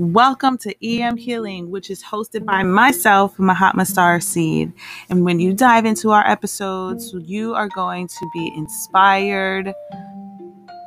Welcome 0.00 0.56
to 0.60 0.74
EM 0.82 1.18
Healing, 1.18 1.70
which 1.70 1.90
is 1.90 2.02
hosted 2.02 2.46
by 2.46 2.62
myself, 2.62 3.38
Mahatma 3.38 3.82
Starseed. 3.82 4.72
And 5.10 5.26
when 5.26 5.40
you 5.40 5.52
dive 5.52 5.84
into 5.84 6.10
our 6.10 6.26
episodes, 6.26 7.14
you 7.18 7.54
are 7.54 7.68
going 7.68 8.08
to 8.08 8.30
be 8.32 8.50
inspired 8.56 9.74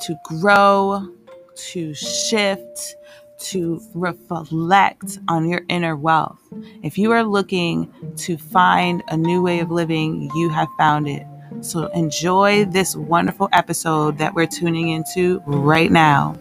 to 0.02 0.16
grow, 0.26 1.07
to 1.55 1.94
shift, 1.94 2.96
to 3.38 3.80
reflect 3.94 5.20
on 5.27 5.48
your 5.48 5.61
inner 5.70 5.95
wealth. 5.95 6.41
If 6.82 6.98
you 6.98 7.11
are 7.11 7.23
looking 7.23 7.93
to 8.16 8.36
find 8.36 9.04
a 9.09 9.16
new 9.16 9.43
way 9.43 9.59
of 9.59 9.70
living, 9.70 10.32
you 10.34 10.50
have 10.50 10.70
found 10.75 11.07
it. 11.07 11.27
So 11.61 11.86
enjoy 11.89 12.66
this 12.66 12.95
wonderful 12.95 13.48
episode 13.54 14.18
that 14.18 14.34
we're 14.34 14.48
tuning 14.48 14.89
into 14.89 15.39
right 15.45 15.91
now. 15.91 16.36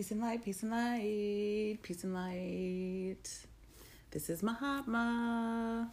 Peace 0.00 0.12
and 0.12 0.22
light, 0.22 0.42
peace 0.42 0.62
and 0.62 0.72
light, 0.72 1.78
peace 1.82 2.04
and 2.04 2.14
light. 2.14 3.28
This 4.10 4.30
is 4.30 4.42
Mahatma. 4.42 5.92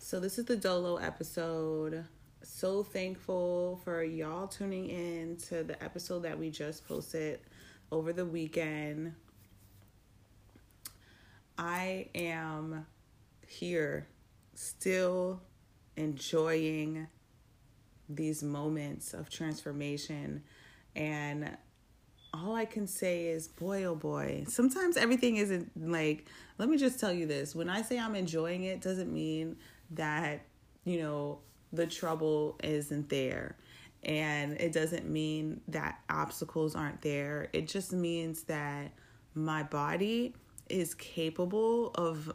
So, 0.00 0.18
this 0.18 0.40
is 0.40 0.46
the 0.46 0.56
Dolo 0.56 0.96
episode. 0.96 2.04
So 2.42 2.82
thankful 2.82 3.80
for 3.84 4.02
y'all 4.02 4.48
tuning 4.48 4.88
in 4.88 5.36
to 5.48 5.62
the 5.62 5.80
episode 5.80 6.24
that 6.24 6.36
we 6.36 6.50
just 6.50 6.84
posted 6.88 7.38
over 7.92 8.12
the 8.12 8.26
weekend. 8.26 9.14
I 11.56 12.08
am 12.12 12.86
here 13.46 14.08
still 14.54 15.42
enjoying 15.96 17.06
these 18.08 18.42
moments 18.42 19.14
of 19.14 19.30
transformation 19.30 20.42
and 20.96 21.56
all 22.44 22.54
I 22.54 22.64
can 22.64 22.86
say 22.86 23.26
is, 23.26 23.48
boy, 23.48 23.84
oh 23.84 23.94
boy. 23.94 24.44
Sometimes 24.48 24.96
everything 24.96 25.36
isn't 25.36 25.70
like, 25.76 26.26
let 26.58 26.68
me 26.68 26.76
just 26.76 27.00
tell 27.00 27.12
you 27.12 27.26
this. 27.26 27.54
When 27.54 27.68
I 27.68 27.82
say 27.82 27.98
I'm 27.98 28.14
enjoying 28.14 28.64
it, 28.64 28.80
doesn't 28.80 29.12
mean 29.12 29.56
that, 29.92 30.42
you 30.84 31.00
know, 31.00 31.38
the 31.72 31.86
trouble 31.86 32.58
isn't 32.62 33.08
there. 33.08 33.56
And 34.02 34.52
it 34.60 34.72
doesn't 34.72 35.08
mean 35.08 35.60
that 35.68 35.98
obstacles 36.08 36.76
aren't 36.76 37.02
there. 37.02 37.48
It 37.52 37.66
just 37.68 37.92
means 37.92 38.44
that 38.44 38.92
my 39.34 39.62
body 39.64 40.34
is 40.68 40.94
capable 40.94 41.90
of 41.94 42.32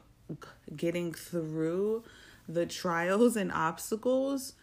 getting 0.75 1.13
through 1.13 2.03
the 2.47 2.65
trials 2.65 3.35
and 3.35 3.51
obstacles 3.51 4.53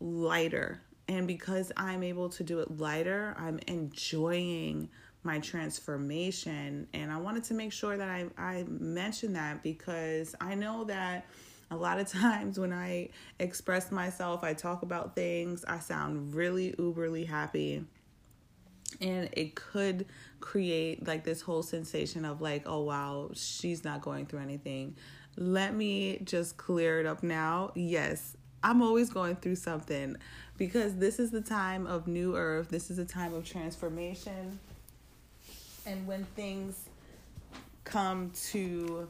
lighter 0.00 0.82
and 1.08 1.26
because 1.26 1.70
I'm 1.76 2.02
able 2.02 2.28
to 2.30 2.42
do 2.42 2.60
it 2.60 2.78
lighter, 2.78 3.34
I'm 3.38 3.60
enjoying 3.68 4.88
my 5.22 5.38
transformation. 5.38 6.88
And 6.92 7.12
I 7.12 7.18
wanted 7.18 7.44
to 7.44 7.54
make 7.54 7.72
sure 7.72 7.96
that 7.96 8.08
I, 8.08 8.26
I 8.36 8.64
mentioned 8.68 9.36
that 9.36 9.62
because 9.62 10.34
I 10.40 10.54
know 10.54 10.84
that 10.84 11.26
a 11.70 11.76
lot 11.76 11.98
of 11.98 12.08
times 12.12 12.58
when 12.58 12.72
I 12.72 13.10
express 13.38 13.92
myself, 13.92 14.42
I 14.42 14.54
talk 14.54 14.82
about 14.82 15.14
things, 15.14 15.64
I 15.64 15.78
sound 15.78 16.34
really 16.34 16.72
uberly 16.72 17.26
happy. 17.26 17.84
And 19.00 19.28
it 19.32 19.54
could 19.54 20.06
create 20.40 21.06
like 21.06 21.24
this 21.24 21.42
whole 21.42 21.62
sensation 21.62 22.24
of 22.24 22.40
like, 22.40 22.62
oh 22.66 22.82
wow, 22.82 23.30
she's 23.34 23.84
not 23.84 24.00
going 24.00 24.26
through 24.26 24.40
anything. 24.40 24.96
Let 25.36 25.74
me 25.74 26.20
just 26.24 26.56
clear 26.56 26.98
it 27.00 27.06
up 27.06 27.22
now. 27.22 27.72
Yes, 27.74 28.36
I'm 28.62 28.80
always 28.80 29.10
going 29.10 29.36
through 29.36 29.56
something 29.56 30.16
because 30.58 30.96
this 30.96 31.18
is 31.18 31.30
the 31.30 31.40
time 31.40 31.86
of 31.86 32.06
new 32.06 32.36
earth. 32.36 32.68
This 32.68 32.90
is 32.90 32.98
a 32.98 33.04
time 33.04 33.34
of 33.34 33.44
transformation. 33.44 34.58
And 35.84 36.06
when 36.06 36.24
things 36.36 36.88
come 37.84 38.32
to, 38.50 39.08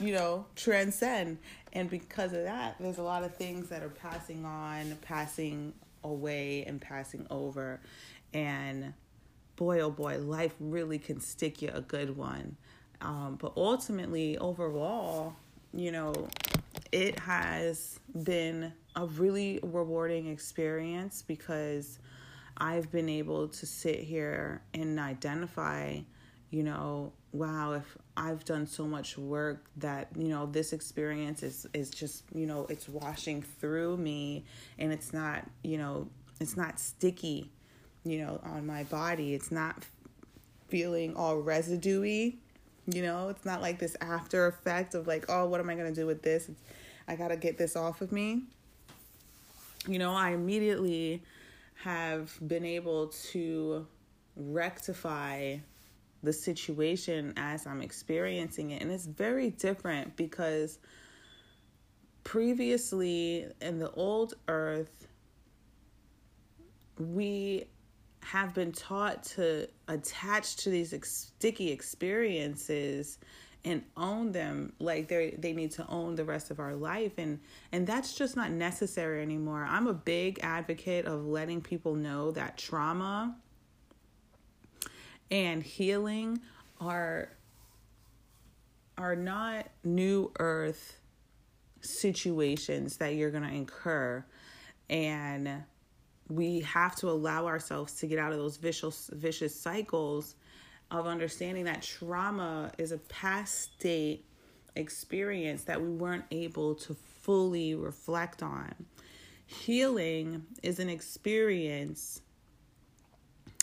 you 0.00 0.12
know, 0.12 0.46
transcend. 0.56 1.38
And 1.72 1.88
because 1.88 2.32
of 2.32 2.44
that, 2.44 2.76
there's 2.80 2.98
a 2.98 3.02
lot 3.02 3.22
of 3.22 3.36
things 3.36 3.68
that 3.68 3.82
are 3.82 3.90
passing 3.90 4.44
on, 4.44 4.96
passing 5.02 5.74
away, 6.02 6.64
and 6.66 6.80
passing 6.80 7.26
over. 7.30 7.80
And 8.32 8.94
boy, 9.56 9.80
oh 9.80 9.90
boy, 9.90 10.18
life 10.18 10.54
really 10.58 10.98
can 10.98 11.20
stick 11.20 11.62
you 11.62 11.70
a 11.72 11.80
good 11.80 12.16
one. 12.16 12.56
Um, 13.00 13.36
but 13.40 13.52
ultimately, 13.56 14.38
overall, 14.38 15.36
you 15.72 15.92
know, 15.92 16.28
it 16.92 17.18
has 17.18 18.00
been 18.22 18.72
a 18.96 19.06
really 19.06 19.60
rewarding 19.62 20.28
experience 20.28 21.22
because 21.22 21.98
I've 22.56 22.90
been 22.90 23.08
able 23.08 23.48
to 23.48 23.66
sit 23.66 24.00
here 24.00 24.62
and 24.74 24.98
identify, 24.98 26.00
you 26.50 26.62
know, 26.62 27.12
wow, 27.32 27.72
if 27.72 27.96
I've 28.16 28.44
done 28.44 28.66
so 28.66 28.84
much 28.84 29.16
work 29.16 29.66
that, 29.76 30.08
you 30.16 30.28
know, 30.28 30.46
this 30.46 30.72
experience 30.72 31.42
is 31.42 31.66
is 31.74 31.90
just, 31.90 32.24
you 32.34 32.46
know, 32.46 32.66
it's 32.68 32.88
washing 32.88 33.42
through 33.42 33.96
me 33.98 34.44
and 34.78 34.92
it's 34.92 35.12
not, 35.12 35.48
you 35.62 35.78
know, 35.78 36.08
it's 36.40 36.56
not 36.56 36.80
sticky, 36.80 37.50
you 38.04 38.18
know, 38.18 38.40
on 38.44 38.66
my 38.66 38.84
body. 38.84 39.34
It's 39.34 39.52
not 39.52 39.84
feeling 40.68 41.14
all 41.16 41.36
residuey 41.42 42.38
you 42.90 43.02
know, 43.02 43.28
it's 43.28 43.44
not 43.44 43.60
like 43.60 43.78
this 43.78 43.96
after 44.00 44.46
effect 44.46 44.94
of 44.94 45.06
like, 45.06 45.26
oh, 45.28 45.46
what 45.46 45.60
am 45.60 45.68
I 45.68 45.74
going 45.74 45.92
to 45.92 46.00
do 46.00 46.06
with 46.06 46.22
this? 46.22 46.50
I 47.06 47.16
got 47.16 47.28
to 47.28 47.36
get 47.36 47.58
this 47.58 47.76
off 47.76 48.00
of 48.00 48.12
me. 48.12 48.42
You 49.86 49.98
know, 49.98 50.14
I 50.14 50.30
immediately 50.30 51.22
have 51.82 52.36
been 52.46 52.64
able 52.64 53.08
to 53.30 53.86
rectify 54.36 55.58
the 56.22 56.32
situation 56.32 57.34
as 57.36 57.66
I'm 57.66 57.82
experiencing 57.82 58.70
it. 58.70 58.82
And 58.82 58.90
it's 58.90 59.06
very 59.06 59.50
different 59.50 60.16
because 60.16 60.78
previously 62.24 63.46
in 63.60 63.78
the 63.78 63.90
old 63.92 64.34
earth, 64.48 65.08
we 66.98 67.66
have 68.32 68.52
been 68.52 68.72
taught 68.72 69.22
to 69.24 69.66
attach 69.88 70.56
to 70.56 70.68
these 70.68 70.92
ex- 70.92 71.32
sticky 71.38 71.70
experiences 71.70 73.16
and 73.64 73.82
own 73.96 74.32
them 74.32 74.70
like 74.78 75.08
they 75.08 75.34
they 75.38 75.54
need 75.54 75.70
to 75.70 75.86
own 75.88 76.14
the 76.14 76.24
rest 76.24 76.50
of 76.50 76.60
our 76.60 76.74
life 76.74 77.12
and 77.16 77.40
and 77.72 77.86
that's 77.86 78.14
just 78.14 78.36
not 78.36 78.50
necessary 78.50 79.22
anymore. 79.22 79.66
I'm 79.68 79.86
a 79.86 79.94
big 79.94 80.40
advocate 80.42 81.06
of 81.06 81.24
letting 81.24 81.62
people 81.62 81.94
know 81.94 82.30
that 82.32 82.58
trauma 82.58 83.34
and 85.30 85.62
healing 85.62 86.40
are 86.82 87.30
are 88.98 89.16
not 89.16 89.68
new 89.84 90.30
earth 90.38 91.00
situations 91.80 92.98
that 92.98 93.14
you're 93.14 93.30
going 93.30 93.44
to 93.44 93.54
incur 93.54 94.22
and 94.90 95.64
we 96.28 96.60
have 96.60 96.94
to 96.96 97.08
allow 97.08 97.46
ourselves 97.46 97.94
to 97.94 98.06
get 98.06 98.18
out 98.18 98.32
of 98.32 98.38
those 98.38 98.56
vicious 98.56 99.10
vicious 99.12 99.58
cycles 99.58 100.34
of 100.90 101.06
understanding 101.06 101.64
that 101.64 101.82
trauma 101.82 102.72
is 102.78 102.92
a 102.92 102.98
past 102.98 103.72
state 103.74 104.24
experience 104.76 105.64
that 105.64 105.80
we 105.80 105.90
weren't 105.90 106.24
able 106.30 106.74
to 106.74 106.94
fully 106.94 107.74
reflect 107.74 108.42
on. 108.42 108.72
Healing 109.46 110.44
is 110.62 110.78
an 110.78 110.88
experience 110.88 112.20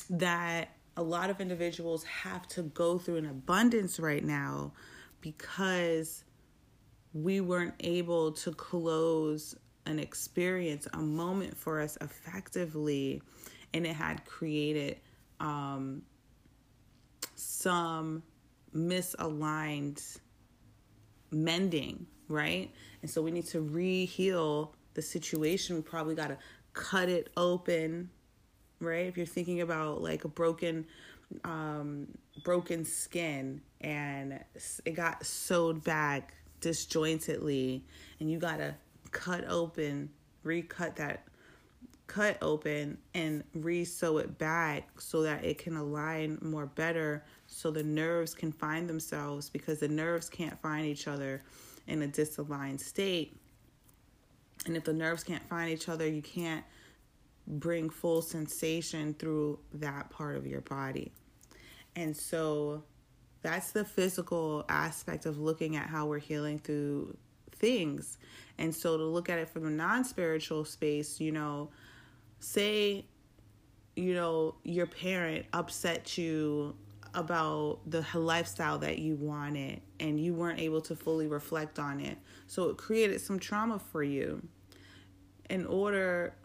that 0.09 0.69
a 0.97 1.03
lot 1.03 1.29
of 1.29 1.41
individuals 1.41 2.03
have 2.03 2.47
to 2.49 2.63
go 2.63 2.97
through 2.97 3.17
in 3.17 3.25
abundance 3.25 3.99
right 3.99 4.23
now 4.23 4.71
because 5.21 6.23
we 7.13 7.41
weren't 7.41 7.73
able 7.79 8.31
to 8.31 8.51
close 8.51 9.55
an 9.85 9.99
experience, 9.99 10.87
a 10.93 10.97
moment 10.97 11.55
for 11.57 11.81
us 11.81 11.97
effectively, 12.01 13.21
and 13.73 13.85
it 13.85 13.95
had 13.95 14.25
created 14.25 14.97
um, 15.39 16.01
some 17.35 18.23
misaligned 18.75 20.19
mending, 21.31 22.05
right? 22.27 22.71
And 23.01 23.09
so 23.09 23.21
we 23.21 23.31
need 23.31 23.47
to 23.47 23.61
re 23.61 24.05
heal 24.05 24.73
the 24.93 25.01
situation. 25.01 25.75
We 25.75 25.81
probably 25.81 26.15
got 26.15 26.27
to 26.27 26.37
cut 26.73 27.09
it 27.09 27.29
open, 27.37 28.09
right? 28.79 29.05
If 29.05 29.17
you're 29.17 29.25
thinking 29.25 29.61
about 29.61 30.01
like 30.01 30.25
a 30.25 30.29
broken 30.29 30.85
um 31.43 32.07
broken 32.43 32.85
skin 32.85 33.59
and 33.81 34.39
it 34.85 34.91
got 34.91 35.25
sewed 35.25 35.83
back 35.83 36.35
disjointedly 36.61 37.83
and 38.19 38.29
you 38.29 38.37
got 38.37 38.57
to 38.57 38.75
cut 39.15 39.45
open, 39.47 40.09
recut 40.43 40.97
that 40.97 41.23
cut 42.05 42.37
open 42.41 42.97
and 43.15 43.43
re-sew 43.53 44.19
it 44.19 44.37
back 44.37 45.01
so 45.01 45.23
that 45.23 45.43
it 45.43 45.57
can 45.57 45.75
align 45.77 46.37
more 46.41 46.67
better 46.67 47.23
so 47.47 47.71
the 47.71 47.81
nerves 47.81 48.35
can 48.35 48.51
find 48.51 48.87
themselves 48.87 49.49
because 49.49 49.79
the 49.79 49.87
nerves 49.87 50.29
can't 50.29 50.61
find 50.61 50.85
each 50.85 51.07
other 51.07 51.41
in 51.87 52.03
a 52.03 52.07
disaligned 52.07 52.79
state. 52.79 53.35
And 54.67 54.77
if 54.77 54.83
the 54.83 54.93
nerves 54.93 55.23
can't 55.23 55.47
find 55.47 55.71
each 55.71 55.89
other 55.89 56.07
you 56.07 56.21
can't 56.21 56.63
bring 57.47 57.89
full 57.89 58.21
sensation 58.21 59.15
through 59.17 59.57
that 59.73 60.09
part 60.09 60.35
of 60.35 60.45
your 60.45 60.61
body. 60.61 61.11
And 61.95 62.15
so 62.15 62.83
that's 63.41 63.71
the 63.71 63.85
physical 63.85 64.65
aspect 64.69 65.25
of 65.25 65.39
looking 65.39 65.75
at 65.75 65.87
how 65.87 66.05
we're 66.05 66.19
healing 66.19 66.59
through 66.59 67.15
things. 67.55 68.17
And 68.57 68.73
so 68.73 68.97
to 68.97 69.03
look 69.03 69.29
at 69.29 69.39
it 69.39 69.49
from 69.49 69.65
a 69.65 69.69
non-spiritual 69.69 70.65
space 70.65 71.19
you 71.19 71.31
know 71.31 71.69
say 72.39 73.05
you 73.95 74.13
know 74.13 74.55
your 74.63 74.85
parent 74.85 75.45
upset 75.53 76.17
you 76.17 76.75
about 77.13 77.79
the 77.87 78.05
lifestyle 78.13 78.77
that 78.77 78.99
you 78.99 79.15
wanted 79.15 79.81
and 79.99 80.19
you 80.19 80.33
weren't 80.33 80.59
able 80.59 80.81
to 80.81 80.95
fully 80.95 81.27
reflect 81.27 81.79
on 81.79 82.01
it. 82.01 82.17
So 82.47 82.69
it 82.69 82.77
created 82.77 83.21
some 83.21 83.39
trauma 83.39 83.79
for 83.79 84.03
you. 84.03 84.45
In 85.49 85.65
order 85.65 86.35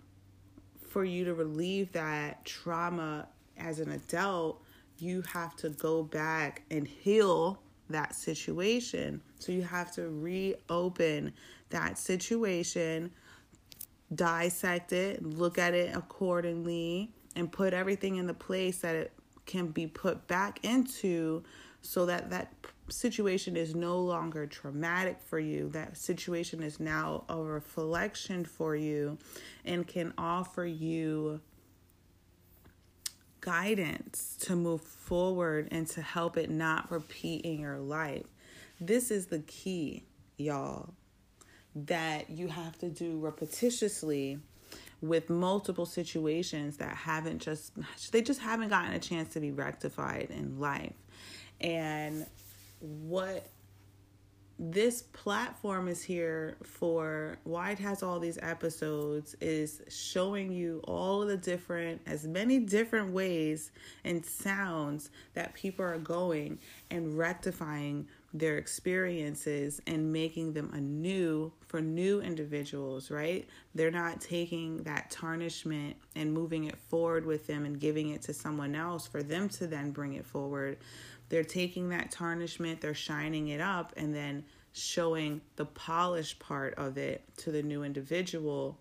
for 0.89 1.05
you 1.05 1.25
to 1.25 1.35
relieve 1.35 1.93
that 1.93 2.45
trauma 2.45 3.29
as 3.57 3.81
an 3.81 3.91
adult 3.93 4.63
you 4.99 5.23
have 5.23 5.57
to 5.57 5.71
go 5.71 6.03
back 6.03 6.63
and 6.71 6.87
heal 6.87 7.63
that 7.91 8.15
situation 8.15 9.21
so 9.39 9.53
you 9.53 9.63
have 9.63 9.93
to 9.93 10.09
reopen 10.09 11.33
that 11.71 11.99
situation 11.99 13.11
dissect 14.15 14.93
it, 14.93 15.25
look 15.25 15.59
at 15.59 15.75
it 15.75 15.95
accordingly, 15.95 17.13
and 17.37 17.51
put 17.51 17.73
everything 17.73 18.17
in 18.17 18.27
the 18.27 18.35
place 18.35 18.79
that 18.79 18.97
it 18.97 19.13
can 19.47 19.69
be 19.69 19.87
put 19.87 20.27
back 20.27 20.65
into 20.65 21.43
so 21.83 22.07
that 22.07 22.31
that 22.31 22.53
situation 22.89 23.57
is 23.57 23.75
no 23.75 23.99
longer 23.99 24.47
traumatic 24.47 25.19
for 25.21 25.39
you. 25.39 25.69
That 25.71 25.97
situation 25.97 26.63
is 26.63 26.81
now 26.81 27.25
a 27.29 27.37
reflection 27.37 28.45
for 28.45 28.75
you 28.75 29.17
and 29.65 29.87
can 29.87 30.13
offer 30.19 30.65
you 30.65 31.41
guidance 33.41 34.37
to 34.41 34.57
move 34.57 34.83
forward 34.83 35.69
and 35.71 35.87
to 35.89 36.03
help 36.03 36.37
it 36.37 36.51
not 36.51 36.91
repeat 36.91 37.45
in 37.45 37.59
your 37.59 37.79
life. 37.79 38.27
This 38.81 39.11
is 39.11 39.27
the 39.27 39.41
key, 39.41 40.05
y'all 40.37 40.95
that 41.75 42.29
you 42.31 42.49
have 42.49 42.79
to 42.79 42.89
do 42.89 43.21
repetitiously 43.21 44.41
with 45.01 45.31
multiple 45.31 45.87
situations 45.87 46.77
that 46.77 46.95
haven't 46.95 47.41
just 47.41 47.73
they 48.13 48.21
just 48.21 48.41
haven't 48.41 48.69
gotten 48.69 48.93
a 48.93 48.99
chance 48.99 49.33
to 49.33 49.41
be 49.41 49.51
rectified 49.51 50.29
in 50.31 50.59
life 50.61 50.93
and 51.61 52.27
what 52.81 53.47
this 54.63 55.01
platform 55.15 55.89
is 55.89 56.03
here 56.03 56.59
for 56.63 57.39
why 57.45 57.71
it 57.71 57.79
has 57.79 58.03
all 58.03 58.21
these 58.21 58.39
episodes 58.43 59.35
is 59.41 59.81
showing 59.89 60.53
you 60.53 60.83
all 60.85 61.23
of 61.23 61.29
the 61.29 61.37
different 61.39 61.99
as 62.07 62.27
many 62.27 62.59
different 62.59 63.11
ways 63.11 63.73
and 64.05 64.25
sounds 64.25 65.09
that 65.33 65.55
people 65.55 65.83
are 65.83 65.97
going 65.97 66.59
and 66.91 67.17
rectifying 67.17 68.07
their 68.35 68.59
experiences 68.59 69.81
and 69.87 70.13
making 70.13 70.53
them 70.53 70.71
anew 70.75 71.51
for 71.67 71.81
new 71.81 72.21
individuals, 72.21 73.11
right? 73.11 73.49
They're 73.75 73.91
not 73.91 74.21
taking 74.21 74.83
that 74.83 75.11
tarnishment 75.11 75.97
and 76.15 76.35
moving 76.35 76.65
it 76.65 76.77
forward 76.77 77.25
with 77.25 77.47
them 77.47 77.65
and 77.65 77.81
giving 77.81 78.11
it 78.11 78.21
to 78.23 78.35
someone 78.35 78.75
else 78.75 79.07
for 79.07 79.23
them 79.23 79.49
to 79.49 79.67
then 79.67 79.91
bring 79.91 80.13
it 80.15 80.27
forward. 80.27 80.77
They're 81.31 81.45
taking 81.45 81.89
that 81.89 82.11
tarnishment, 82.11 82.83
they're 82.83 82.93
shining 82.93 83.49
it 83.49 83.61
up, 83.61 83.95
and 83.97 84.15
then 84.15 84.45
showing 84.73 85.41
the 85.57 85.65
polished 85.65 86.39
part 86.39 86.75
of 86.75 86.99
it 86.99 87.25
to 87.39 87.51
the 87.51 87.63
new 87.63 87.83
individual 87.83 88.79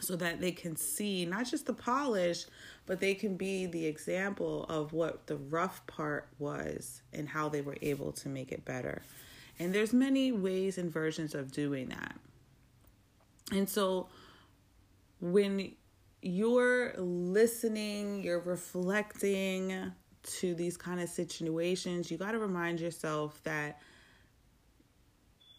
so 0.00 0.16
that 0.16 0.40
they 0.40 0.52
can 0.52 0.74
see 0.74 1.26
not 1.26 1.46
just 1.46 1.66
the 1.66 1.74
polish, 1.74 2.46
but 2.86 3.00
they 3.00 3.14
can 3.14 3.36
be 3.36 3.66
the 3.66 3.84
example 3.84 4.64
of 4.64 4.92
what 4.92 5.26
the 5.26 5.36
rough 5.36 5.86
part 5.86 6.28
was 6.38 7.02
and 7.12 7.28
how 7.28 7.48
they 7.48 7.60
were 7.60 7.76
able 7.82 8.12
to 8.12 8.28
make 8.28 8.52
it 8.52 8.64
better. 8.64 9.02
And 9.58 9.74
there's 9.74 9.92
many 9.92 10.32
ways 10.32 10.78
and 10.78 10.90
versions 10.90 11.34
of 11.34 11.52
doing 11.52 11.88
that. 11.88 12.16
And 13.52 13.68
so 13.68 14.08
when 15.20 15.72
you're 16.22 16.94
listening, 16.96 18.22
you're 18.22 18.40
reflecting 18.40 19.92
to 20.22 20.54
these 20.54 20.76
kind 20.76 21.00
of 21.00 21.08
situations, 21.08 22.10
you 22.10 22.16
got 22.16 22.32
to 22.32 22.38
remind 22.38 22.80
yourself 22.80 23.42
that 23.44 23.80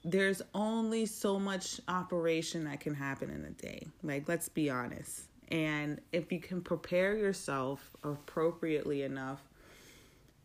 there's 0.04 0.42
only 0.54 1.06
so 1.06 1.40
much 1.40 1.80
operation 1.88 2.66
that 2.66 2.80
can 2.80 2.94
happen 2.94 3.30
in 3.30 3.46
a 3.46 3.52
day. 3.52 3.88
Like, 4.04 4.28
let's 4.28 4.50
be 4.50 4.70
honest. 4.70 5.24
And 5.50 6.02
if 6.12 6.32
you 6.32 6.40
can 6.40 6.62
prepare 6.62 7.16
yourself 7.16 7.92
appropriately 8.04 9.04
enough, 9.04 9.42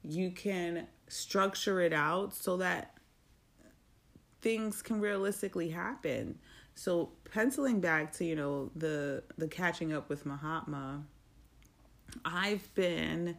you 0.05 0.31
can 0.31 0.87
structure 1.09 1.81
it 1.81 1.93
out 1.93 2.35
so 2.35 2.59
that 2.59 2.95
things 4.43 4.83
can 4.83 5.01
realistically 5.01 5.71
happen. 5.71 6.39
So 6.75 7.11
penciling 7.33 7.81
back 7.81 8.13
to, 8.15 8.25
you 8.25 8.37
know, 8.37 8.71
the 8.77 9.23
the 9.37 9.49
catching 9.49 9.93
up 9.93 10.09
with 10.09 10.25
Mahatma, 10.25 11.03
I've 12.25 12.73
been 12.75 13.37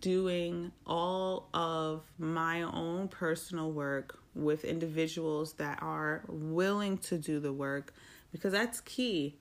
doing 0.00 0.72
all 0.86 1.48
of 1.52 2.02
my 2.18 2.62
own 2.62 3.08
personal 3.08 3.70
work 3.70 4.18
with 4.34 4.64
individuals 4.64 5.54
that 5.54 5.78
are 5.82 6.24
willing 6.28 6.98
to 6.98 7.18
do 7.18 7.38
the 7.38 7.52
work 7.52 7.92
because 8.32 8.52
that's 8.52 8.80
key. 8.80 9.38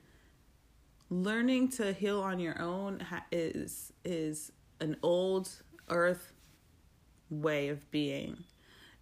Learning 1.10 1.70
to 1.70 1.94
heal 1.94 2.22
on 2.22 2.40
your 2.40 2.60
own 2.62 3.06
is 3.32 3.94
is 4.04 4.52
an 4.80 4.98
old 5.04 5.50
earth 5.90 6.34
way 7.30 7.70
of 7.70 7.90
being 7.92 8.44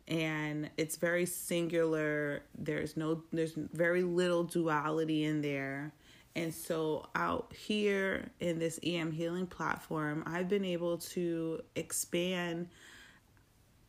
and 0.07 0.69
it's 0.77 0.97
very 0.97 1.25
singular. 1.25 2.43
There's 2.57 2.97
no 2.97 3.23
there's 3.31 3.53
very 3.55 4.03
little 4.03 4.43
duality 4.43 5.23
in 5.23 5.41
there 5.41 5.93
and 6.35 6.53
so 6.53 7.07
out 7.15 7.53
here 7.53 8.29
in 8.39 8.59
this 8.59 8.79
EM 8.83 9.11
healing 9.11 9.47
platform 9.47 10.23
I've 10.25 10.47
been 10.47 10.65
able 10.65 10.97
to 10.97 11.61
expand 11.75 12.67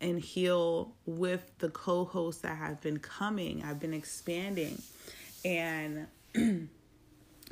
and 0.02 0.20
heal 0.20 0.92
with 1.06 1.50
the 1.58 1.68
co-hosts 1.70 2.42
that 2.42 2.56
have 2.56 2.80
been 2.80 2.98
coming. 2.98 3.62
I've 3.64 3.78
been 3.78 3.94
expanding. 3.94 4.82
And 5.44 6.08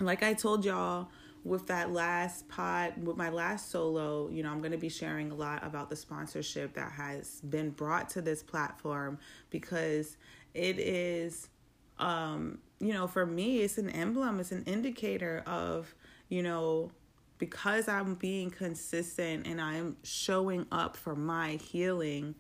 like 0.00 0.22
I 0.22 0.34
told 0.34 0.64
y'all 0.64 1.08
with 1.44 1.68
that 1.68 1.92
last 1.92 2.48
pod, 2.48 2.94
with 3.02 3.16
my 3.16 3.30
last 3.30 3.70
solo, 3.70 4.28
you 4.28 4.42
know, 4.42 4.50
I'm 4.50 4.58
going 4.58 4.72
to 4.72 4.78
be 4.78 4.88
sharing 4.88 5.30
a 5.30 5.34
lot 5.34 5.64
about 5.64 5.88
the 5.88 5.96
sponsorship 5.96 6.74
that 6.74 6.90
has 6.92 7.40
been 7.42 7.70
brought 7.70 8.10
to 8.10 8.20
this 8.20 8.42
platform 8.42 9.18
because 9.48 10.16
it 10.52 10.78
is, 10.78 11.48
um, 12.00 12.58
you 12.80 12.92
know, 12.92 13.06
for 13.06 13.26
me, 13.26 13.60
it's 13.60 13.78
an 13.78 13.90
emblem, 13.90 14.40
it's 14.40 14.52
an 14.52 14.64
indicator 14.64 15.42
of, 15.46 15.94
you 16.28 16.42
know, 16.42 16.90
because 17.38 17.88
I'm 17.88 18.14
being 18.14 18.50
consistent 18.50 19.46
and 19.46 19.60
I'm 19.60 19.96
showing 20.02 20.66
up 20.72 20.96
for 20.96 21.14
my 21.14 21.52
healing, 21.52 22.34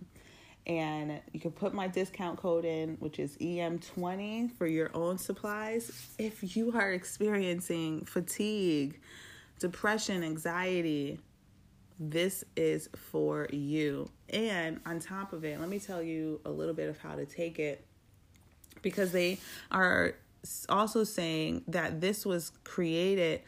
And 0.67 1.21
you 1.33 1.39
can 1.39 1.53
put 1.53 1.75
my 1.75 1.87
discount 1.87 2.39
code 2.39 2.65
in, 2.65 2.97
which 2.99 3.19
is 3.21 3.37
EM20 3.37 4.57
for 4.57 4.67
your 4.67 4.91
own 4.95 5.17
supplies. 5.17 6.09
If 6.19 6.57
you 6.57 6.73
are 6.73 6.93
experiencing 6.93 8.05
fatigue, 8.05 9.01
depression, 9.61 10.25
anxiety, 10.25 11.21
this 12.01 12.45
is 12.57 12.89
for 12.97 13.47
you. 13.53 14.11
And 14.31 14.81
on 14.87 14.99
top 14.99 15.33
of 15.33 15.45
it, 15.45 15.61
let 15.61 15.69
me 15.69 15.79
tell 15.79 16.03
you 16.03 16.41
a 16.45 16.51
little 16.51 16.75
bit 16.75 16.89
of 16.89 16.99
how 16.99 17.15
to 17.15 17.25
take 17.25 17.59
it 17.59 17.87
because 18.83 19.13
they 19.13 19.39
are 19.71 20.15
also 20.69 21.05
saying 21.05 21.63
that 21.69 22.01
this 22.01 22.27
was 22.27 22.53
created 22.65 23.43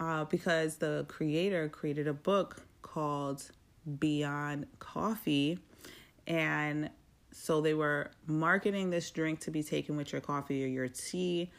uh, 0.00 0.24
because 0.24 0.76
the 0.76 1.04
creator 1.08 1.68
created 1.68 2.08
a 2.08 2.12
book 2.12 2.62
called 2.82 3.50
Beyond 3.98 4.66
Coffee. 4.78 5.58
And 6.26 6.90
so 7.32 7.60
they 7.60 7.74
were 7.74 8.10
marketing 8.26 8.90
this 8.90 9.10
drink 9.10 9.40
to 9.40 9.50
be 9.50 9.62
taken 9.62 9.96
with 9.96 10.12
your 10.12 10.20
coffee 10.20 10.64
or 10.64 10.68
your 10.68 10.88
tea. 10.88 11.50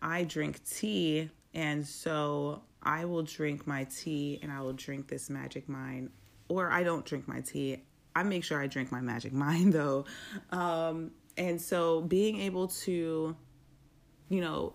I 0.00 0.24
drink 0.24 0.64
tea, 0.64 1.30
and 1.54 1.86
so 1.86 2.62
I 2.82 3.04
will 3.04 3.22
drink 3.22 3.66
my 3.66 3.84
tea 3.84 4.40
and 4.42 4.50
I 4.50 4.60
will 4.60 4.72
drink 4.72 5.08
this 5.08 5.30
Magic 5.30 5.68
Mind. 5.68 6.10
Or 6.48 6.70
I 6.70 6.82
don't 6.82 7.04
drink 7.04 7.28
my 7.28 7.40
tea. 7.40 7.82
I 8.14 8.22
make 8.24 8.44
sure 8.44 8.60
I 8.60 8.66
drink 8.66 8.90
my 8.90 9.00
Magic 9.00 9.32
Mind 9.32 9.72
though. 9.72 10.04
Um, 10.50 11.12
and 11.36 11.60
so 11.60 12.02
being 12.02 12.40
able 12.40 12.68
to, 12.68 13.36
you 14.28 14.40
know, 14.40 14.74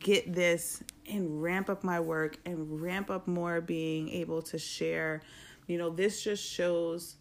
get 0.00 0.32
this 0.32 0.82
and 1.08 1.40
ramp 1.42 1.68
up 1.68 1.84
my 1.84 2.00
work 2.00 2.38
and 2.44 2.80
ramp 2.80 3.10
up 3.10 3.28
more 3.28 3.60
being 3.60 4.08
able 4.08 4.42
to 4.42 4.58
share, 4.58 5.22
you 5.66 5.78
know, 5.78 5.90
this 5.90 6.22
just 6.22 6.42
shows 6.42 7.16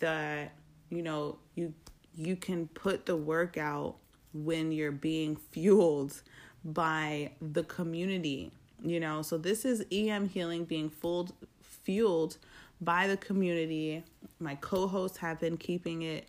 that, 0.00 0.52
you 0.90 1.02
know, 1.02 1.38
you 1.54 1.74
you 2.14 2.36
can 2.36 2.68
put 2.68 3.06
the 3.06 3.16
work 3.16 3.56
out 3.56 3.96
when 4.34 4.70
you're 4.72 4.92
being 4.92 5.36
fueled 5.36 6.22
by 6.64 7.30
the 7.40 7.64
community 7.64 8.52
you 8.84 9.00
know? 9.00 9.22
So 9.22 9.38
this 9.38 9.64
is 9.64 9.84
em 9.90 10.28
healing 10.28 10.64
being 10.64 10.90
fueled 10.90 11.32
fueled 11.62 12.36
by 12.80 13.06
the 13.06 13.16
community. 13.16 14.04
My 14.40 14.56
co-hosts 14.56 15.18
have 15.18 15.40
been 15.40 15.56
keeping 15.56 16.02
it 16.02 16.28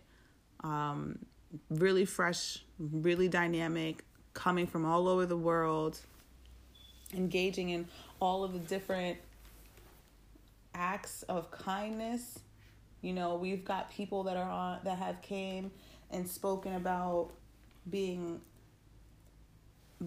um, 0.62 1.18
really 1.70 2.04
fresh 2.04 2.64
really 2.78 3.28
dynamic 3.28 4.04
coming 4.32 4.66
from 4.66 4.84
all 4.84 5.06
over 5.06 5.26
the 5.26 5.36
world 5.36 6.00
engaging 7.12 7.70
in 7.70 7.86
all 8.18 8.42
of 8.42 8.52
the 8.52 8.58
different 8.58 9.16
acts 10.74 11.22
of 11.24 11.48
kindness 11.52 12.40
you 13.04 13.12
know 13.12 13.36
we've 13.36 13.64
got 13.64 13.90
people 13.90 14.22
that 14.22 14.36
are 14.36 14.50
on 14.50 14.78
that 14.84 14.98
have 14.98 15.20
came 15.20 15.70
and 16.10 16.28
spoken 16.28 16.74
about 16.74 17.30
being 17.90 18.40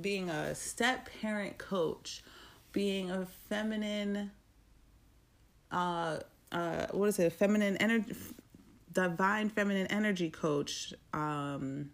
being 0.02 0.30
a 0.30 0.56
step 0.56 1.08
parent 1.22 1.58
coach 1.58 2.24
being 2.72 3.12
a 3.12 3.26
feminine 3.50 4.32
uh 5.72 6.18
uh 6.52 6.88
what 6.92 7.10
is 7.10 7.20
it? 7.20 7.28
A 7.28 7.30
feminine 7.30 7.78
energy 7.78 8.16
divine 8.94 9.50
feminine 9.50 9.88
energy 9.88 10.30
coach 10.30 10.94
um 11.14 11.92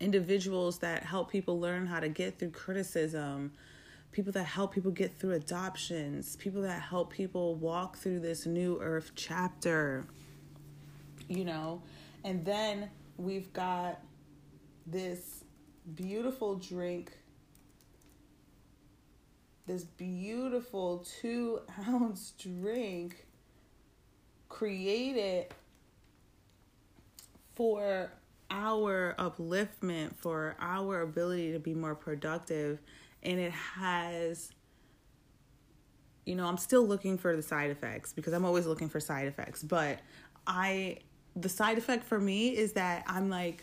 individuals 0.00 0.78
that 0.80 1.02
help 1.02 1.30
people 1.30 1.58
learn 1.58 1.86
how 1.86 2.00
to 2.00 2.10
get 2.10 2.38
through 2.38 2.50
criticism 2.50 3.52
people 4.14 4.32
that 4.32 4.44
help 4.44 4.72
people 4.72 4.92
get 4.92 5.18
through 5.18 5.32
adoptions 5.32 6.36
people 6.36 6.62
that 6.62 6.80
help 6.80 7.10
people 7.10 7.56
walk 7.56 7.96
through 7.96 8.20
this 8.20 8.46
new 8.46 8.80
earth 8.80 9.10
chapter 9.16 10.06
you 11.28 11.44
know 11.44 11.82
and 12.22 12.44
then 12.44 12.88
we've 13.16 13.52
got 13.52 14.00
this 14.86 15.42
beautiful 15.96 16.54
drink 16.54 17.10
this 19.66 19.82
beautiful 19.82 21.04
two 21.20 21.60
ounce 21.88 22.34
drink 22.38 23.26
created 24.48 25.46
for 27.56 28.12
our 28.50 29.14
upliftment, 29.18 30.14
for 30.16 30.54
our 30.60 31.00
ability 31.00 31.52
to 31.52 31.58
be 31.58 31.74
more 31.74 31.94
productive. 31.94 32.78
And 33.24 33.38
it 33.38 33.52
has, 33.52 34.50
you 36.24 36.34
know, 36.34 36.46
I'm 36.46 36.58
still 36.58 36.86
looking 36.86 37.18
for 37.18 37.36
the 37.36 37.42
side 37.42 37.70
effects 37.70 38.12
because 38.12 38.32
I'm 38.32 38.44
always 38.44 38.66
looking 38.66 38.88
for 38.88 39.00
side 39.00 39.26
effects. 39.26 39.62
But 39.62 40.00
I, 40.46 40.98
the 41.36 41.48
side 41.48 41.78
effect 41.78 42.04
for 42.04 42.20
me 42.20 42.56
is 42.56 42.72
that 42.72 43.04
I'm 43.06 43.30
like, 43.30 43.62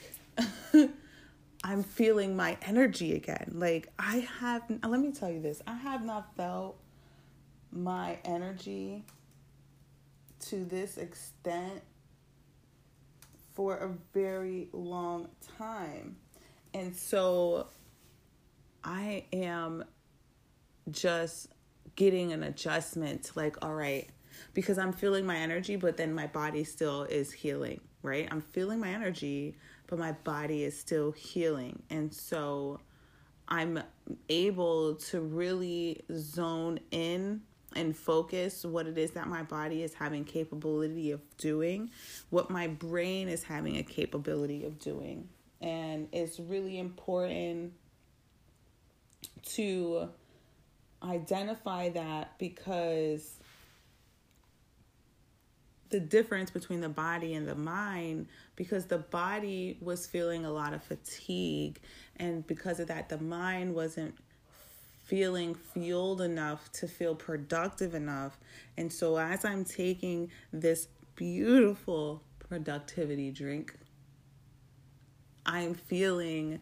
I'm 1.63 1.83
feeling 1.83 2.35
my 2.35 2.57
energy 2.63 3.15
again. 3.15 3.51
Like 3.53 3.91
I 3.99 4.27
have 4.39 4.63
let 4.87 4.99
me 4.99 5.11
tell 5.11 5.29
you 5.29 5.41
this. 5.41 5.61
I 5.67 5.75
have 5.75 6.03
not 6.03 6.35
felt 6.35 6.77
my 7.71 8.17
energy 8.25 9.05
to 10.47 10.65
this 10.65 10.97
extent 10.97 11.81
for 13.53 13.77
a 13.77 13.91
very 14.13 14.69
long 14.73 15.27
time. 15.57 16.15
And 16.73 16.95
so 16.95 17.67
I 18.83 19.25
am 19.33 19.83
just 20.89 21.49
getting 21.95 22.31
an 22.31 22.43
adjustment 22.43 23.31
like 23.35 23.57
all 23.63 23.73
right 23.73 24.09
because 24.53 24.77
I'm 24.77 24.93
feeling 24.93 25.25
my 25.25 25.37
energy 25.37 25.75
but 25.75 25.97
then 25.97 26.13
my 26.13 26.27
body 26.27 26.63
still 26.63 27.03
is 27.03 27.31
healing, 27.31 27.81
right? 28.01 28.27
I'm 28.31 28.41
feeling 28.41 28.79
my 28.79 28.89
energy 28.89 29.55
but 29.87 29.99
my 29.99 30.13
body 30.13 30.63
is 30.63 30.79
still 30.79 31.11
healing. 31.11 31.83
And 31.89 32.13
so 32.13 32.79
I'm 33.47 33.83
able 34.29 34.95
to 34.95 35.19
really 35.19 36.01
zone 36.15 36.79
in 36.91 37.41
and 37.75 37.95
focus 37.95 38.65
what 38.65 38.87
it 38.87 38.97
is 38.97 39.11
that 39.11 39.27
my 39.27 39.43
body 39.43 39.83
is 39.83 39.93
having 39.93 40.23
capability 40.23 41.11
of 41.11 41.21
doing, 41.37 41.89
what 42.29 42.49
my 42.49 42.67
brain 42.67 43.27
is 43.27 43.43
having 43.43 43.77
a 43.77 43.83
capability 43.83 44.65
of 44.65 44.79
doing. 44.79 45.27
And 45.59 46.07
it's 46.11 46.39
really 46.39 46.79
important 46.79 47.73
to 49.43 50.09
identify 51.03 51.89
that 51.89 52.37
because 52.37 53.37
the 55.89 55.99
difference 55.99 56.49
between 56.49 56.79
the 56.79 56.89
body 56.89 57.33
and 57.33 57.47
the 57.47 57.55
mind 57.55 58.27
because 58.55 58.85
the 58.85 58.97
body 58.97 59.77
was 59.81 60.07
feeling 60.07 60.45
a 60.45 60.51
lot 60.51 60.73
of 60.73 60.81
fatigue 60.83 61.79
and 62.17 62.47
because 62.47 62.79
of 62.79 62.87
that 62.87 63.09
the 63.09 63.17
mind 63.17 63.75
wasn't 63.75 64.15
feeling 65.03 65.53
fueled 65.53 66.21
enough 66.21 66.71
to 66.71 66.87
feel 66.87 67.13
productive 67.13 67.93
enough. 67.93 68.39
And 68.77 68.91
so 68.91 69.17
as 69.17 69.43
i'm 69.43 69.65
taking 69.65 70.31
this 70.53 70.87
beautiful 71.15 72.23
productivity 72.39 73.31
drink 73.31 73.75
i'm 75.45 75.73
feeling 75.73 76.61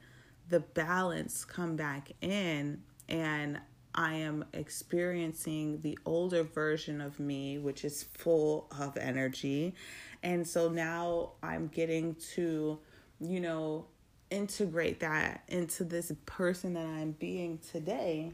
the 0.50 0.60
balance 0.60 1.46
come 1.46 1.76
back 1.76 2.12
in 2.22 2.82
and 3.08 3.60
I 3.96 4.16
am 4.16 4.46
experiencing 4.54 5.82
the 5.82 5.98
older 6.06 6.44
version 6.44 7.02
of 7.02 7.20
me, 7.20 7.58
which 7.58 7.84
is 7.84 8.04
full 8.04 8.68
of 8.80 8.98
energy. 8.98 9.74
And 10.22 10.48
so 10.48 10.70
now 10.70 11.32
I'm 11.42 11.68
getting 11.68 12.16
to, 12.36 12.80
you 13.20 13.40
know, 13.40 13.88
integrate 14.30 15.00
that 15.00 15.44
into 15.48 15.84
this 15.84 16.12
person 16.26 16.74
that 16.76 16.86
I'm 16.86 17.12
being 17.14 17.60
today. 17.72 18.32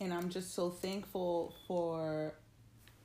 And 0.00 0.14
I'm 0.14 0.30
just 0.30 0.54
so 0.54 0.70
thankful 0.70 1.54
for 1.66 2.34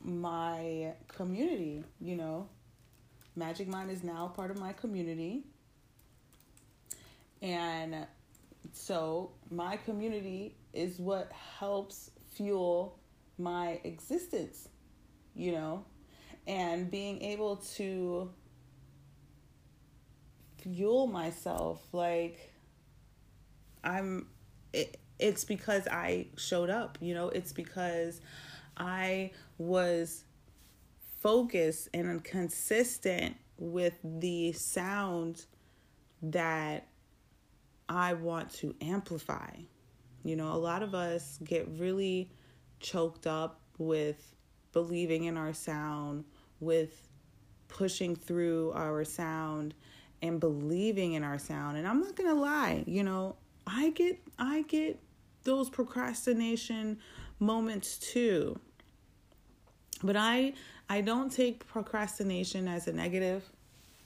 my 0.00 0.92
community, 1.08 1.84
you 2.00 2.16
know. 2.16 2.48
Magic 3.36 3.66
Mind 3.66 3.90
is 3.90 4.04
now 4.04 4.28
part 4.28 4.50
of 4.50 4.58
my 4.58 4.72
community. 4.72 5.44
And 7.44 8.06
so 8.72 9.32
my 9.50 9.76
community 9.76 10.56
is 10.72 10.98
what 10.98 11.30
helps 11.30 12.10
fuel 12.34 12.98
my 13.36 13.80
existence, 13.84 14.70
you 15.34 15.52
know, 15.52 15.84
and 16.46 16.90
being 16.90 17.20
able 17.20 17.56
to 17.76 18.30
fuel 20.62 21.06
myself 21.06 21.86
like 21.92 22.50
I'm 23.84 24.28
it, 24.72 24.96
it's 25.18 25.44
because 25.44 25.86
I 25.86 26.28
showed 26.38 26.70
up, 26.70 26.96
you 27.02 27.12
know, 27.12 27.28
it's 27.28 27.52
because 27.52 28.22
I 28.78 29.32
was 29.58 30.24
focused 31.20 31.90
and 31.92 32.24
consistent 32.24 33.36
with 33.58 33.98
the 34.02 34.52
sound 34.52 35.44
that 36.22 36.88
I 37.88 38.14
want 38.14 38.50
to 38.54 38.74
amplify. 38.80 39.50
You 40.22 40.36
know, 40.36 40.52
a 40.52 40.56
lot 40.56 40.82
of 40.82 40.94
us 40.94 41.38
get 41.44 41.68
really 41.78 42.30
choked 42.80 43.26
up 43.26 43.60
with 43.78 44.34
believing 44.72 45.24
in 45.24 45.36
our 45.36 45.52
sound, 45.52 46.24
with 46.60 47.08
pushing 47.68 48.16
through 48.16 48.72
our 48.74 49.04
sound 49.04 49.74
and 50.22 50.40
believing 50.40 51.12
in 51.12 51.22
our 51.22 51.38
sound. 51.38 51.76
And 51.76 51.86
I'm 51.86 52.00
not 52.00 52.16
going 52.16 52.30
to 52.30 52.40
lie, 52.40 52.84
you 52.86 53.02
know, 53.02 53.36
I 53.66 53.90
get 53.90 54.20
I 54.38 54.62
get 54.62 55.00
those 55.44 55.70
procrastination 55.70 56.98
moments 57.38 57.98
too. 57.98 58.58
But 60.02 60.16
I 60.16 60.54
I 60.88 61.00
don't 61.00 61.32
take 61.32 61.66
procrastination 61.66 62.68
as 62.68 62.88
a 62.88 62.92
negative. 62.92 63.42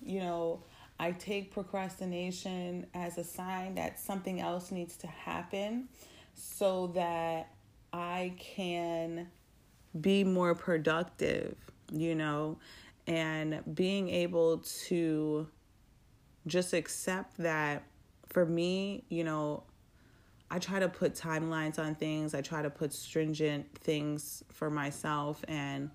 You 0.00 0.20
know, 0.20 0.62
I 1.00 1.12
take 1.12 1.52
procrastination 1.52 2.86
as 2.94 3.18
a 3.18 3.24
sign 3.24 3.76
that 3.76 4.00
something 4.00 4.40
else 4.40 4.72
needs 4.72 4.96
to 4.98 5.06
happen 5.06 5.88
so 6.34 6.88
that 6.88 7.50
I 7.92 8.34
can 8.38 9.28
be 10.00 10.24
more 10.24 10.54
productive, 10.54 11.56
you 11.92 12.14
know, 12.14 12.58
and 13.06 13.62
being 13.74 14.08
able 14.08 14.58
to 14.86 15.48
just 16.46 16.72
accept 16.72 17.38
that 17.38 17.84
for 18.26 18.44
me, 18.44 19.04
you 19.08 19.24
know, 19.24 19.62
I 20.50 20.58
try 20.58 20.78
to 20.78 20.88
put 20.88 21.14
timelines 21.14 21.78
on 21.78 21.94
things. 21.94 22.34
I 22.34 22.40
try 22.40 22.62
to 22.62 22.70
put 22.70 22.92
stringent 22.92 23.66
things 23.78 24.42
for 24.50 24.70
myself 24.70 25.44
and 25.46 25.90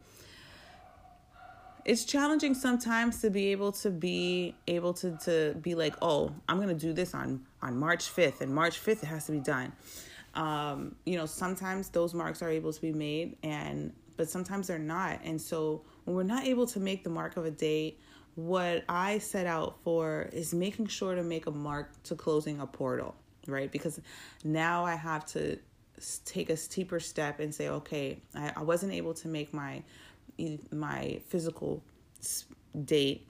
it's 1.86 2.06
challenging 2.06 2.54
sometimes 2.54 3.22
to 3.22 3.30
be 3.30 3.52
able 3.52 3.72
to 3.74 3.90
be 3.90 4.56
able 4.68 4.94
to 4.96 5.18
to 5.24 5.56
be 5.62 5.76
like, 5.76 5.96
"Oh, 6.02 6.32
I'm 6.48 6.58
to 6.68 6.74
do 6.74 6.94
this 6.94 7.14
on 7.14 7.46
on 7.62 7.78
March 7.78 8.06
5th 8.14 8.42
and 8.42 8.54
March 8.54 8.80
5th 8.80 9.04
it 9.04 9.08
has 9.08 9.26
to 9.28 9.32
be 9.32 9.40
done." 9.40 9.74
Um, 10.34 10.96
you 11.06 11.16
know, 11.16 11.26
sometimes 11.26 11.90
those 11.90 12.14
marks 12.14 12.42
are 12.42 12.50
able 12.50 12.74
to 12.74 12.82
be 12.82 12.92
made 12.92 13.38
and 13.44 13.94
but 14.18 14.30
sometimes 14.30 14.68
they're 14.68 14.80
not. 14.80 15.20
And 15.24 15.42
so 15.42 15.84
when 16.06 16.16
we're 16.16 16.24
not 16.24 16.46
able 16.46 16.68
to 16.68 16.80
make 16.80 17.04
the 17.04 17.10
mark 17.10 17.36
of 17.38 17.46
a 17.46 17.52
date, 17.52 18.00
what 18.36 18.84
I 18.88 19.20
set 19.20 19.48
out 19.48 19.78
for 19.84 20.30
is 20.32 20.54
making 20.54 20.88
sure 20.88 21.16
to 21.16 21.24
make 21.24 21.48
a 21.48 21.52
mark 21.52 21.92
to 22.04 22.16
closing 22.16 22.60
a 22.60 22.68
portal 22.68 23.16
right? 23.48 23.72
Because 23.72 24.00
now 24.44 24.86
I 24.86 24.96
have 24.96 25.26
to 25.28 25.58
take 26.26 26.50
a 26.50 26.58
steeper 26.58 27.00
step 27.00 27.40
and 27.40 27.54
say, 27.54 27.70
okay, 27.70 28.20
I, 28.36 28.54
I 28.58 28.64
wasn't 28.64 28.94
able 28.94 29.14
to 29.16 29.28
make 29.28 29.54
my 29.54 29.84
my 30.72 31.22
physical 31.28 31.84
date, 32.86 33.28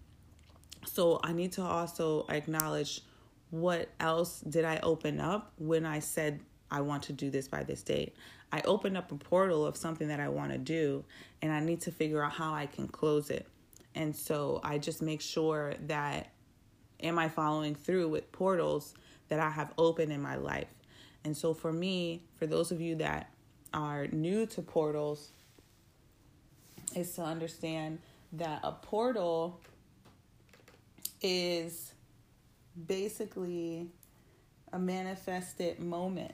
so 0.85 1.19
I 1.23 1.33
need 1.33 1.51
to 1.53 1.61
also 1.61 2.25
acknowledge 2.29 3.01
what 3.49 3.89
else 3.99 4.39
did 4.39 4.65
I 4.65 4.79
open 4.81 5.19
up 5.19 5.51
when 5.57 5.85
I 5.85 5.99
said 5.99 6.39
I 6.71 6.81
want 6.81 7.03
to 7.03 7.13
do 7.13 7.29
this 7.29 7.47
by 7.47 7.63
this 7.63 7.83
date. 7.83 8.15
I 8.51 8.61
opened 8.61 8.97
up 8.97 9.11
a 9.11 9.15
portal 9.15 9.65
of 9.65 9.75
something 9.75 10.07
that 10.07 10.19
I 10.19 10.29
want 10.29 10.51
to 10.51 10.57
do, 10.57 11.03
and 11.41 11.51
I 11.51 11.59
need 11.59 11.81
to 11.81 11.91
figure 11.91 12.23
out 12.23 12.31
how 12.31 12.53
I 12.53 12.67
can 12.67 12.87
close 12.87 13.29
it. 13.29 13.47
And 13.95 14.15
so 14.15 14.59
I 14.63 14.77
just 14.77 15.01
make 15.01 15.21
sure 15.21 15.73
that 15.87 16.31
am 17.01 17.19
I 17.19 17.29
following 17.29 17.75
through 17.75 18.09
with 18.09 18.31
portals 18.31 18.95
that 19.27 19.39
I 19.39 19.49
have 19.49 19.73
opened 19.77 20.11
in 20.11 20.21
my 20.21 20.35
life. 20.35 20.67
And 21.25 21.35
so 21.35 21.53
for 21.53 21.71
me, 21.71 22.23
for 22.37 22.47
those 22.47 22.71
of 22.71 22.81
you 22.81 22.95
that 22.95 23.31
are 23.73 24.07
new 24.07 24.45
to 24.47 24.61
portals, 24.61 25.29
is 26.95 27.13
to 27.15 27.23
understand 27.23 27.99
that 28.33 28.59
a 28.63 28.71
portal 28.71 29.59
is 31.21 31.93
basically 32.87 33.87
a 34.71 34.79
manifested 34.79 35.79
moment, 35.79 36.33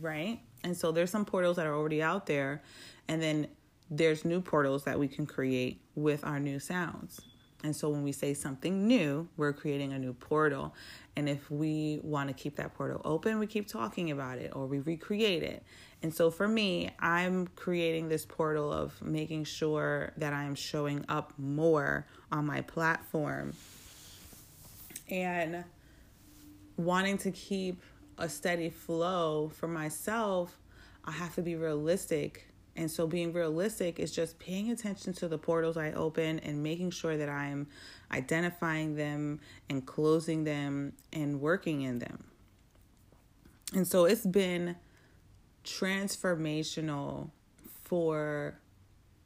right? 0.00 0.40
And 0.64 0.76
so 0.76 0.92
there's 0.92 1.10
some 1.10 1.24
portals 1.24 1.56
that 1.56 1.66
are 1.66 1.74
already 1.74 2.02
out 2.02 2.26
there, 2.26 2.62
and 3.08 3.22
then 3.22 3.46
there's 3.90 4.24
new 4.24 4.40
portals 4.40 4.84
that 4.84 4.98
we 4.98 5.08
can 5.08 5.26
create 5.26 5.80
with 5.94 6.24
our 6.24 6.40
new 6.40 6.58
sounds. 6.58 7.20
And 7.66 7.74
so 7.74 7.88
when 7.88 8.04
we 8.04 8.12
say 8.12 8.32
something 8.32 8.86
new, 8.86 9.28
we're 9.36 9.52
creating 9.52 9.92
a 9.92 9.98
new 9.98 10.12
portal. 10.12 10.72
And 11.16 11.28
if 11.28 11.50
we 11.50 11.98
want 12.04 12.28
to 12.28 12.32
keep 12.32 12.54
that 12.56 12.74
portal 12.74 13.02
open, 13.04 13.40
we 13.40 13.48
keep 13.48 13.66
talking 13.66 14.12
about 14.12 14.38
it 14.38 14.52
or 14.54 14.66
we 14.66 14.78
recreate 14.78 15.42
it. 15.42 15.64
And 16.00 16.14
so 16.14 16.30
for 16.30 16.46
me, 16.46 16.90
I'm 17.00 17.48
creating 17.56 18.08
this 18.08 18.24
portal 18.24 18.72
of 18.72 19.02
making 19.02 19.44
sure 19.44 20.12
that 20.16 20.32
I 20.32 20.44
am 20.44 20.54
showing 20.54 21.04
up 21.08 21.32
more 21.38 22.06
on 22.30 22.46
my 22.46 22.60
platform 22.60 23.52
and 25.10 25.64
wanting 26.76 27.18
to 27.18 27.32
keep 27.32 27.82
a 28.16 28.28
steady 28.28 28.70
flow 28.70 29.50
for 29.52 29.66
myself. 29.66 30.56
I 31.04 31.10
have 31.10 31.34
to 31.34 31.42
be 31.42 31.56
realistic 31.56 32.46
and 32.76 32.90
so 32.90 33.06
being 33.06 33.32
realistic 33.32 33.98
is 33.98 34.12
just 34.12 34.38
paying 34.38 34.70
attention 34.70 35.12
to 35.14 35.28
the 35.28 35.38
portals 35.38 35.76
I 35.76 35.92
open 35.92 36.38
and 36.40 36.62
making 36.62 36.90
sure 36.90 37.16
that 37.16 37.28
I'm 37.28 37.66
identifying 38.12 38.96
them 38.96 39.40
and 39.68 39.84
closing 39.84 40.44
them 40.44 40.92
and 41.12 41.40
working 41.40 41.82
in 41.82 41.98
them. 41.98 42.24
And 43.72 43.86
so 43.88 44.04
it's 44.04 44.26
been 44.26 44.76
transformational 45.64 47.30
for 47.84 48.60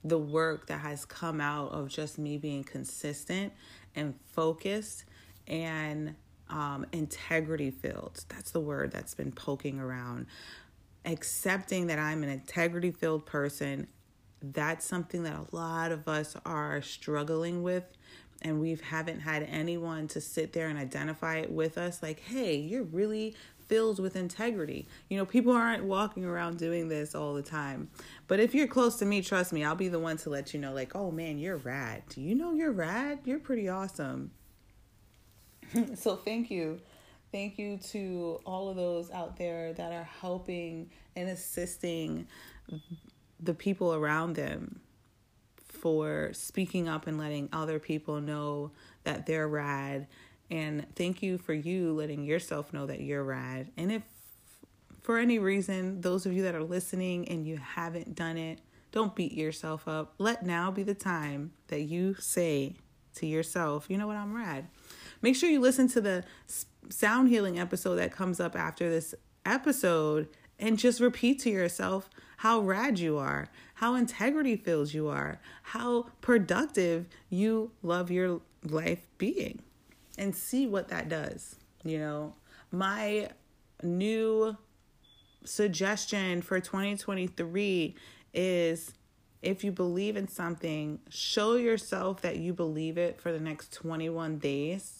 the 0.04 0.18
work 0.18 0.68
that 0.68 0.80
has 0.80 1.04
come 1.04 1.40
out 1.40 1.72
of 1.72 1.88
just 1.88 2.18
me 2.18 2.38
being 2.38 2.64
consistent 2.64 3.52
and 3.94 4.14
focused 4.32 5.04
and 5.46 6.14
um, 6.48 6.86
integrity 6.92 7.70
filled. 7.70 8.24
That's 8.28 8.50
the 8.50 8.60
word 8.60 8.92
that's 8.92 9.14
been 9.14 9.32
poking 9.32 9.78
around 9.78 10.26
accepting 11.04 11.86
that 11.88 11.98
I'm 11.98 12.22
an 12.22 12.28
integrity 12.28 12.90
filled 12.90 13.26
person, 13.26 13.88
that's 14.42 14.86
something 14.86 15.22
that 15.24 15.34
a 15.34 15.56
lot 15.56 15.92
of 15.92 16.08
us 16.08 16.36
are 16.44 16.82
struggling 16.82 17.62
with. 17.62 17.84
And 18.42 18.58
we 18.60 18.78
haven't 18.82 19.20
had 19.20 19.42
anyone 19.42 20.08
to 20.08 20.20
sit 20.20 20.52
there 20.54 20.68
and 20.68 20.78
identify 20.78 21.38
it 21.38 21.50
with 21.50 21.76
us 21.76 22.02
like, 22.02 22.20
hey, 22.20 22.56
you're 22.56 22.84
really 22.84 23.34
filled 23.68 24.00
with 24.00 24.16
integrity. 24.16 24.88
You 25.08 25.18
know, 25.18 25.26
people 25.26 25.52
aren't 25.52 25.84
walking 25.84 26.24
around 26.24 26.58
doing 26.58 26.88
this 26.88 27.14
all 27.14 27.34
the 27.34 27.42
time. 27.42 27.90
But 28.28 28.40
if 28.40 28.54
you're 28.54 28.66
close 28.66 28.96
to 28.96 29.04
me, 29.04 29.20
trust 29.20 29.52
me, 29.52 29.62
I'll 29.62 29.74
be 29.74 29.88
the 29.88 29.98
one 29.98 30.16
to 30.18 30.30
let 30.30 30.54
you 30.54 30.60
know, 30.60 30.72
like, 30.72 30.96
oh 30.96 31.10
man, 31.10 31.38
you're 31.38 31.58
rad. 31.58 32.02
Do 32.08 32.22
you 32.22 32.34
know 32.34 32.52
you're 32.54 32.72
rad? 32.72 33.20
You're 33.24 33.38
pretty 33.38 33.68
awesome. 33.68 34.32
so 35.94 36.16
thank 36.16 36.50
you 36.50 36.80
Thank 37.32 37.58
you 37.58 37.78
to 37.90 38.40
all 38.44 38.68
of 38.68 38.76
those 38.76 39.10
out 39.10 39.36
there 39.36 39.72
that 39.74 39.92
are 39.92 40.08
helping 40.20 40.90
and 41.14 41.28
assisting 41.28 42.26
the 43.38 43.54
people 43.54 43.94
around 43.94 44.34
them 44.34 44.80
for 45.68 46.30
speaking 46.32 46.88
up 46.88 47.06
and 47.06 47.18
letting 47.18 47.48
other 47.52 47.78
people 47.78 48.20
know 48.20 48.72
that 49.04 49.26
they're 49.26 49.48
rad. 49.48 50.08
And 50.50 50.86
thank 50.96 51.22
you 51.22 51.38
for 51.38 51.54
you 51.54 51.92
letting 51.92 52.24
yourself 52.24 52.72
know 52.72 52.86
that 52.86 53.00
you're 53.00 53.22
rad. 53.22 53.70
And 53.76 53.92
if 53.92 54.02
for 55.00 55.16
any 55.16 55.38
reason, 55.38 56.00
those 56.00 56.26
of 56.26 56.32
you 56.32 56.42
that 56.42 56.54
are 56.54 56.62
listening 56.62 57.28
and 57.28 57.46
you 57.46 57.56
haven't 57.56 58.14
done 58.14 58.36
it, 58.36 58.60
don't 58.92 59.14
beat 59.14 59.32
yourself 59.32 59.86
up. 59.86 60.14
Let 60.18 60.44
now 60.44 60.70
be 60.70 60.82
the 60.82 60.94
time 60.94 61.52
that 61.68 61.82
you 61.82 62.14
say 62.14 62.74
to 63.14 63.26
yourself, 63.26 63.86
you 63.88 63.96
know 63.96 64.06
what, 64.06 64.16
I'm 64.16 64.34
rad. 64.34 64.66
Make 65.22 65.36
sure 65.36 65.50
you 65.50 65.60
listen 65.60 65.88
to 65.88 66.00
the 66.00 66.24
sound 66.88 67.28
healing 67.28 67.58
episode 67.58 67.96
that 67.96 68.12
comes 68.12 68.40
up 68.40 68.56
after 68.56 68.88
this 68.88 69.14
episode 69.44 70.28
and 70.58 70.78
just 70.78 71.00
repeat 71.00 71.40
to 71.40 71.50
yourself 71.50 72.08
how 72.38 72.60
rad 72.60 72.98
you 72.98 73.18
are, 73.18 73.48
how 73.74 73.94
integrity 73.94 74.56
fills 74.56 74.94
you 74.94 75.08
are, 75.08 75.40
how 75.62 76.06
productive 76.20 77.06
you 77.28 77.70
love 77.82 78.10
your 78.10 78.40
life 78.64 79.06
being, 79.18 79.60
and 80.16 80.34
see 80.34 80.66
what 80.66 80.88
that 80.88 81.08
does. 81.08 81.56
You 81.84 81.98
know, 81.98 82.34
my 82.70 83.28
new 83.82 84.56
suggestion 85.44 86.42
for 86.42 86.60
2023 86.60 87.94
is 88.32 88.92
if 89.42 89.64
you 89.64 89.72
believe 89.72 90.16
in 90.16 90.28
something, 90.28 91.00
show 91.08 91.56
yourself 91.56 92.20
that 92.20 92.36
you 92.36 92.52
believe 92.52 92.98
it 92.98 93.18
for 93.18 93.32
the 93.32 93.40
next 93.40 93.72
21 93.72 94.38
days 94.38 94.99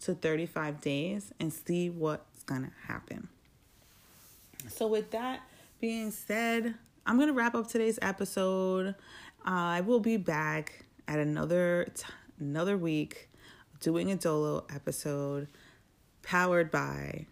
to 0.00 0.14
35 0.14 0.80
days 0.80 1.32
and 1.40 1.52
see 1.52 1.90
what's 1.90 2.42
gonna 2.42 2.72
happen. 2.86 3.28
So, 4.68 4.86
with 4.86 5.10
that 5.12 5.40
being 5.80 6.10
said, 6.10 6.74
I'm 7.06 7.18
gonna 7.18 7.32
wrap 7.32 7.54
up 7.54 7.68
today's 7.68 7.98
episode. 8.02 8.88
Uh, 9.46 9.50
I 9.50 9.80
will 9.80 10.00
be 10.00 10.16
back 10.16 10.84
at 11.08 11.18
another 11.18 11.92
t- 11.94 12.04
another 12.40 12.76
week 12.76 13.28
doing 13.80 14.10
a 14.10 14.16
Dolo 14.16 14.66
episode 14.74 15.48
powered 16.22 16.70
by 16.70 17.26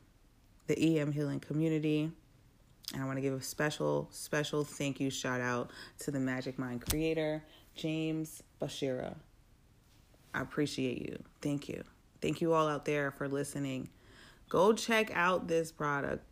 the 0.67 0.99
EM 0.99 1.13
Healing 1.13 1.41
Community. 1.41 2.11
And 2.93 3.03
I 3.03 3.07
want 3.07 3.17
to 3.17 3.23
give 3.23 3.33
a 3.33 3.43
special, 3.43 4.09
special 4.13 4.63
thank 4.63 5.01
you 5.01 5.11
shout 5.11 5.41
out 5.41 5.71
to 6.01 6.11
the 6.11 6.21
Magic 6.21 6.59
Mind 6.59 6.87
creator, 6.89 7.43
James 7.75 8.43
Beshara. 8.61 9.17
I 10.35 10.41
appreciate 10.41 10.99
you. 10.99 11.19
Thank 11.41 11.69
you. 11.69 11.83
Thank 12.25 12.41
you 12.41 12.55
all 12.55 12.69
out 12.69 12.87
there 12.87 13.11
for 13.11 13.29
listening. 13.29 13.91
Go 14.49 14.73
check 14.73 15.11
out 15.15 15.47
this 15.47 15.71
product. 15.71 16.25